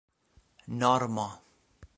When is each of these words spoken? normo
normo 0.79 1.27